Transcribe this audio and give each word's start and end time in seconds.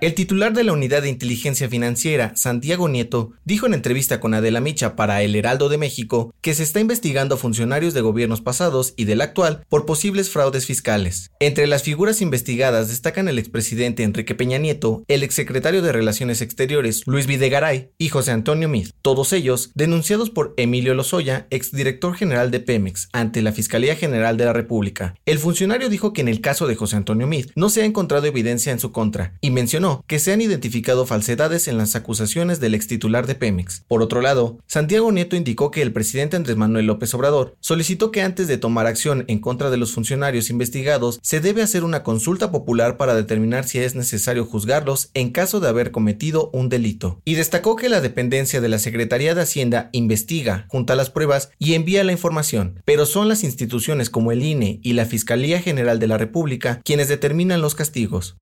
El 0.00 0.14
titular 0.14 0.54
de 0.54 0.64
la 0.64 0.72
Unidad 0.72 1.02
de 1.02 1.10
Inteligencia 1.10 1.68
Financiera, 1.68 2.32
Santiago 2.34 2.88
Nieto, 2.88 3.32
dijo 3.44 3.66
en 3.66 3.74
entrevista 3.74 4.18
con 4.18 4.32
Adela 4.32 4.62
Micha 4.62 4.96
para 4.96 5.22
El 5.22 5.36
Heraldo 5.36 5.68
de 5.68 5.76
México 5.76 6.34
que 6.40 6.54
se 6.54 6.62
está 6.62 6.80
investigando 6.80 7.34
a 7.34 7.38
funcionarios 7.38 7.92
de 7.92 8.00
gobiernos 8.00 8.40
pasados 8.40 8.94
y 8.96 9.04
del 9.04 9.20
actual 9.20 9.66
por 9.68 9.84
posibles 9.84 10.30
fraudes 10.30 10.64
fiscales. 10.64 11.32
Entre 11.38 11.66
las 11.66 11.82
figuras 11.82 12.22
investigadas 12.22 12.88
destacan 12.88 13.28
el 13.28 13.38
expresidente 13.38 14.02
Enrique 14.02 14.34
Peña 14.34 14.56
Nieto, 14.56 15.04
el 15.06 15.22
exsecretario 15.22 15.82
de 15.82 15.92
Relaciones 15.92 16.40
Exteriores 16.40 17.02
Luis 17.04 17.26
Videgaray 17.26 17.90
y 17.98 18.08
José 18.08 18.30
Antonio 18.30 18.70
Mid, 18.70 18.88
todos 19.02 19.34
ellos 19.34 19.70
denunciados 19.74 20.30
por 20.30 20.54
Emilio 20.56 20.94
Lozoya, 20.94 21.46
exdirector 21.50 22.14
general 22.14 22.50
de 22.50 22.60
Pemex, 22.60 23.10
ante 23.12 23.42
la 23.42 23.52
Fiscalía 23.52 23.96
General 23.96 24.38
de 24.38 24.46
la 24.46 24.54
República. 24.54 25.14
El 25.26 25.38
funcionario 25.38 25.90
dijo 25.90 26.14
que 26.14 26.22
en 26.22 26.28
el 26.28 26.40
caso 26.40 26.66
de 26.66 26.76
José 26.76 26.96
Antonio 26.96 27.26
Mid 27.26 27.50
no 27.54 27.68
se 27.68 27.82
ha 27.82 27.84
encontrado 27.84 28.24
evidencia 28.24 28.72
en 28.72 28.80
su 28.80 28.92
contra 28.92 29.34
y 29.42 29.50
mencionó 29.50 29.89
que 30.06 30.18
se 30.18 30.32
han 30.32 30.40
identificado 30.40 31.06
falsedades 31.06 31.68
en 31.68 31.78
las 31.78 31.96
acusaciones 31.96 32.60
del 32.60 32.74
ex 32.74 32.86
titular 32.86 33.26
de 33.26 33.34
Pemex. 33.34 33.84
Por 33.88 34.02
otro 34.02 34.20
lado, 34.20 34.58
Santiago 34.66 35.10
Nieto 35.12 35.36
indicó 35.36 35.70
que 35.70 35.82
el 35.82 35.92
presidente 35.92 36.36
Andrés 36.36 36.56
Manuel 36.56 36.86
López 36.86 37.12
Obrador 37.14 37.56
solicitó 37.60 38.10
que 38.10 38.22
antes 38.22 38.48
de 38.48 38.58
tomar 38.58 38.86
acción 38.86 39.24
en 39.28 39.38
contra 39.38 39.70
de 39.70 39.76
los 39.76 39.92
funcionarios 39.92 40.50
investigados 40.50 41.18
se 41.22 41.40
debe 41.40 41.62
hacer 41.62 41.84
una 41.84 42.02
consulta 42.02 42.50
popular 42.50 42.96
para 42.96 43.14
determinar 43.14 43.64
si 43.64 43.78
es 43.78 43.94
necesario 43.94 44.44
juzgarlos 44.44 45.10
en 45.14 45.30
caso 45.30 45.60
de 45.60 45.68
haber 45.68 45.90
cometido 45.90 46.50
un 46.52 46.68
delito. 46.68 47.20
Y 47.24 47.34
destacó 47.34 47.76
que 47.76 47.88
la 47.88 48.00
dependencia 48.00 48.60
de 48.60 48.68
la 48.68 48.78
Secretaría 48.78 49.34
de 49.34 49.42
Hacienda 49.42 49.90
investiga, 49.92 50.66
junta 50.68 50.94
las 50.94 51.10
pruebas 51.10 51.50
y 51.58 51.74
envía 51.74 52.04
la 52.04 52.12
información, 52.12 52.82
pero 52.84 53.06
son 53.06 53.28
las 53.28 53.44
instituciones 53.44 54.10
como 54.10 54.32
el 54.32 54.42
INE 54.42 54.80
y 54.82 54.92
la 54.94 55.06
Fiscalía 55.06 55.60
General 55.60 55.98
de 55.98 56.06
la 56.06 56.18
República 56.18 56.80
quienes 56.84 57.08
determinan 57.08 57.60
los 57.60 57.74
castigos. 57.74 58.36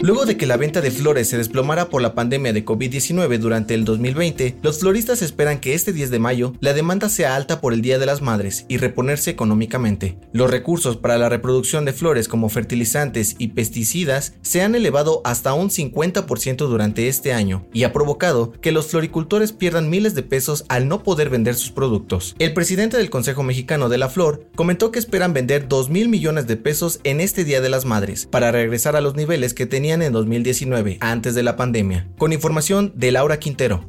Luego 0.00 0.26
de 0.26 0.36
que 0.36 0.46
la 0.46 0.58
venta 0.58 0.80
de 0.82 0.90
flores 0.90 1.28
se 1.28 1.38
desplomara 1.38 1.88
por 1.88 2.02
la 2.02 2.14
pandemia 2.14 2.52
de 2.52 2.64
COVID-19 2.64 3.38
durante 3.38 3.74
el 3.74 3.84
2020, 3.84 4.58
los 4.62 4.80
floristas 4.80 5.22
esperan 5.22 5.60
que 5.60 5.74
este 5.74 5.92
10 5.92 6.10
de 6.10 6.18
mayo 6.18 6.52
la 6.60 6.74
demanda 6.74 7.08
sea 7.08 7.36
alta 7.36 7.60
por 7.60 7.72
el 7.72 7.80
Día 7.80 7.98
de 7.98 8.04
las 8.04 8.20
Madres 8.20 8.66
y 8.68 8.76
reponerse 8.76 9.30
económicamente. 9.30 10.18
Los 10.32 10.50
recursos 10.50 10.98
para 10.98 11.16
la 11.16 11.30
reproducción 11.30 11.84
de 11.84 11.94
flores 11.94 12.28
como 12.28 12.50
fertilizantes 12.50 13.36
y 13.38 13.48
pesticidas 13.48 14.34
se 14.42 14.60
han 14.60 14.74
elevado 14.74 15.22
hasta 15.24 15.54
un 15.54 15.70
50% 15.70 16.56
durante 16.56 17.08
este 17.08 17.32
año 17.32 17.66
y 17.72 17.84
ha 17.84 17.92
provocado 17.92 18.52
que 18.60 18.72
los 18.72 18.88
floricultores 18.88 19.52
pierdan 19.52 19.88
miles 19.88 20.14
de 20.14 20.22
pesos 20.22 20.66
al 20.68 20.86
no 20.86 21.02
poder 21.02 21.30
vender 21.30 21.54
sus 21.54 21.70
productos. 21.70 22.36
El 22.38 22.52
presidente 22.52 22.96
del 22.96 23.10
Consejo 23.10 23.42
Mexicano 23.42 23.88
de 23.88 23.98
la 23.98 24.10
Flor 24.10 24.46
comentó 24.54 24.90
que 24.90 24.98
esperan 24.98 25.32
vender 25.32 25.66
2 25.68 25.88
mil 25.88 26.08
millones 26.08 26.46
de 26.46 26.56
pesos 26.56 27.00
en 27.04 27.20
este 27.20 27.44
Día 27.44 27.60
de 27.60 27.70
las 27.70 27.84
Madres 27.84 28.26
para 28.26 28.52
regresar 28.52 28.96
a 28.96 29.00
los 29.00 29.14
niveles 29.14 29.54
que 29.54 29.66
tenían 29.84 30.00
en 30.00 30.14
2019, 30.14 30.96
antes 31.00 31.34
de 31.34 31.42
la 31.42 31.56
pandemia. 31.56 32.08
Con 32.16 32.32
información 32.32 32.94
de 32.96 33.12
Laura 33.12 33.38
Quintero. 33.38 33.84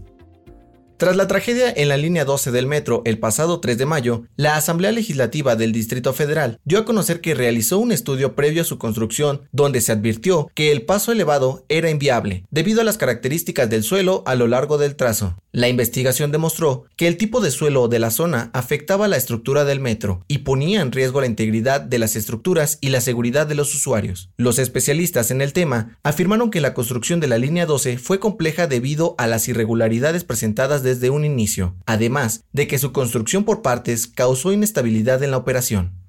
Tras 0.97 1.15
la 1.15 1.27
tragedia 1.27 1.73
en 1.73 1.87
la 1.87 1.95
línea 1.95 2.25
12 2.25 2.51
del 2.51 2.67
metro 2.67 3.01
el 3.05 3.17
pasado 3.17 3.61
3 3.61 3.77
de 3.77 3.85
mayo, 3.85 4.23
la 4.35 4.57
Asamblea 4.57 4.91
Legislativa 4.91 5.55
del 5.55 5.71
Distrito 5.71 6.11
Federal 6.11 6.59
dio 6.65 6.79
a 6.79 6.85
conocer 6.85 7.21
que 7.21 7.33
realizó 7.33 7.79
un 7.79 7.93
estudio 7.93 8.35
previo 8.35 8.61
a 8.61 8.65
su 8.65 8.77
construcción 8.77 9.43
donde 9.53 9.79
se 9.79 9.93
advirtió 9.93 10.49
que 10.53 10.73
el 10.73 10.83
paso 10.83 11.13
elevado 11.13 11.65
era 11.69 11.89
inviable 11.89 12.43
debido 12.49 12.81
a 12.81 12.83
las 12.83 12.97
características 12.97 13.69
del 13.69 13.83
suelo 13.83 14.23
a 14.25 14.35
lo 14.35 14.47
largo 14.47 14.77
del 14.77 14.97
trazo. 14.97 15.37
La 15.55 15.69
investigación 15.69 16.33
demostró 16.33 16.83
que 16.97 17.07
el 17.07 17.15
tipo 17.15 17.39
de 17.39 17.49
suelo 17.49 17.87
de 17.87 17.97
la 17.97 18.11
zona 18.11 18.49
afectaba 18.51 19.07
la 19.07 19.15
estructura 19.15 19.63
del 19.63 19.79
metro 19.79 20.25
y 20.27 20.39
ponía 20.39 20.81
en 20.81 20.91
riesgo 20.91 21.21
la 21.21 21.27
integridad 21.27 21.79
de 21.79 21.97
las 21.97 22.17
estructuras 22.17 22.77
y 22.81 22.89
la 22.89 22.99
seguridad 22.99 23.47
de 23.47 23.55
los 23.55 23.73
usuarios. 23.73 24.31
Los 24.35 24.59
especialistas 24.59 25.31
en 25.31 25.39
el 25.39 25.53
tema 25.53 25.97
afirmaron 26.03 26.51
que 26.51 26.59
la 26.59 26.73
construcción 26.73 27.21
de 27.21 27.29
la 27.29 27.37
línea 27.37 27.65
12 27.65 27.97
fue 27.99 28.19
compleja 28.19 28.67
debido 28.67 29.15
a 29.17 29.27
las 29.27 29.47
irregularidades 29.47 30.25
presentadas 30.25 30.83
desde 30.83 31.09
un 31.09 31.23
inicio, 31.23 31.77
además 31.85 32.43
de 32.51 32.67
que 32.67 32.77
su 32.77 32.91
construcción 32.91 33.45
por 33.45 33.61
partes 33.61 34.07
causó 34.07 34.51
inestabilidad 34.51 35.23
en 35.23 35.31
la 35.31 35.37
operación. 35.37 36.04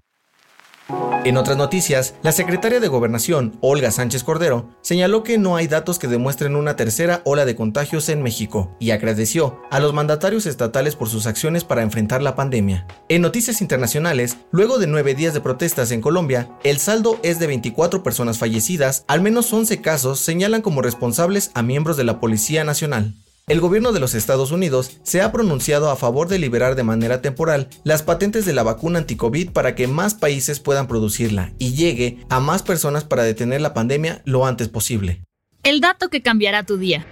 En 1.24 1.36
otras 1.36 1.56
noticias, 1.56 2.14
la 2.22 2.30
secretaria 2.30 2.78
de 2.78 2.86
Gobernación, 2.86 3.58
Olga 3.60 3.90
Sánchez 3.90 4.22
Cordero, 4.22 4.70
señaló 4.80 5.24
que 5.24 5.38
no 5.38 5.56
hay 5.56 5.66
datos 5.66 5.98
que 5.98 6.06
demuestren 6.06 6.54
una 6.54 6.76
tercera 6.76 7.22
ola 7.24 7.44
de 7.44 7.56
contagios 7.56 8.08
en 8.08 8.22
México 8.22 8.76
y 8.78 8.92
agradeció 8.92 9.60
a 9.72 9.80
los 9.80 9.92
mandatarios 9.92 10.46
estatales 10.46 10.94
por 10.94 11.08
sus 11.08 11.26
acciones 11.26 11.64
para 11.64 11.82
enfrentar 11.82 12.22
la 12.22 12.36
pandemia. 12.36 12.86
En 13.08 13.22
noticias 13.22 13.60
internacionales, 13.60 14.36
luego 14.52 14.78
de 14.78 14.86
nueve 14.86 15.14
días 15.14 15.34
de 15.34 15.40
protestas 15.40 15.90
en 15.90 16.00
Colombia, 16.00 16.48
el 16.62 16.78
saldo 16.78 17.18
es 17.24 17.40
de 17.40 17.48
24 17.48 18.04
personas 18.04 18.38
fallecidas, 18.38 19.04
al 19.08 19.20
menos 19.20 19.52
11 19.52 19.80
casos 19.80 20.20
señalan 20.20 20.62
como 20.62 20.82
responsables 20.82 21.50
a 21.54 21.62
miembros 21.62 21.96
de 21.96 22.04
la 22.04 22.20
Policía 22.20 22.62
Nacional. 22.62 23.14
El 23.48 23.60
gobierno 23.60 23.92
de 23.92 24.00
los 24.00 24.16
Estados 24.16 24.50
Unidos 24.50 24.98
se 25.04 25.22
ha 25.22 25.30
pronunciado 25.30 25.88
a 25.88 25.94
favor 25.94 26.26
de 26.26 26.40
liberar 26.40 26.74
de 26.74 26.82
manera 26.82 27.22
temporal 27.22 27.68
las 27.84 28.02
patentes 28.02 28.44
de 28.44 28.52
la 28.52 28.64
vacuna 28.64 28.98
anti-COVID 28.98 29.50
para 29.50 29.76
que 29.76 29.86
más 29.86 30.14
países 30.14 30.58
puedan 30.58 30.88
producirla 30.88 31.52
y 31.56 31.74
llegue 31.74 32.18
a 32.28 32.40
más 32.40 32.64
personas 32.64 33.04
para 33.04 33.22
detener 33.22 33.60
la 33.60 33.72
pandemia 33.72 34.20
lo 34.24 34.46
antes 34.46 34.68
posible. 34.68 35.22
El 35.62 35.80
dato 35.80 36.08
que 36.08 36.22
cambiará 36.22 36.64
tu 36.64 36.76
día. 36.76 37.06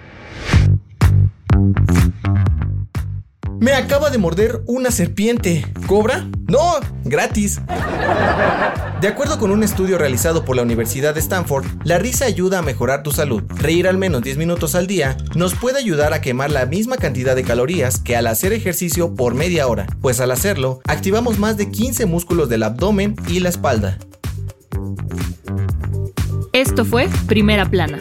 Me 3.65 3.73
acaba 3.73 4.11
de 4.11 4.19
morder 4.19 4.61
una 4.67 4.91
serpiente. 4.91 5.65
¿Cobra? 5.87 6.29
No, 6.49 6.81
gratis. 7.03 7.63
De 9.01 9.09
acuerdo 9.09 9.39
con 9.39 9.51
un 9.51 9.63
estudio 9.63 9.97
realizado 9.97 10.45
por 10.45 10.55
la 10.55 10.61
Universidad 10.61 11.15
de 11.15 11.21
Stanford, 11.21 11.65
la 11.83 11.97
risa 11.97 12.27
ayuda 12.27 12.59
a 12.59 12.63
mejorar 12.63 13.03
tu 13.03 13.11
salud. 13.11 13.43
Reír 13.57 13.89
al 13.89 13.97
menos 13.97 14.21
10 14.21 14.37
minutos 14.37 14.75
al 14.75 14.87
día 14.87 15.17
nos 15.35 15.55
puede 15.55 15.79
ayudar 15.79 16.13
a 16.13 16.21
quemar 16.21 16.51
la 16.51 16.67
misma 16.67 16.99
cantidad 16.99 17.35
de 17.35 17.43
calorías 17.43 18.01
que 18.01 18.17
al 18.17 18.27
hacer 18.27 18.53
ejercicio 18.53 19.15
por 19.15 19.33
media 19.33 19.67
hora, 19.67 19.87
pues 20.03 20.21
al 20.21 20.33
hacerlo 20.33 20.81
activamos 20.87 21.39
más 21.39 21.57
de 21.57 21.71
15 21.71 22.05
músculos 22.05 22.51
del 22.51 22.65
abdomen 22.65 23.17
y 23.29 23.41
la 23.41 23.49
espalda. 23.49 23.97
Esto 26.53 26.85
fue 26.85 27.09
Primera 27.27 27.65
Plana, 27.65 28.01